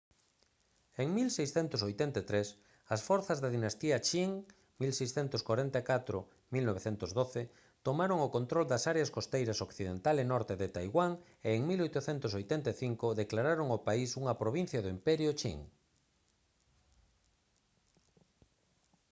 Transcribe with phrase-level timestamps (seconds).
[1.01, 2.47] en 1683
[2.95, 4.31] as forzas da dinastía qing
[4.81, 7.41] 1644-1912
[7.87, 11.11] tomaron o control das áreas costeiras occidental e norte de taiwán
[11.47, 15.59] e en 1885 declararon o país unha provincia do imperio qing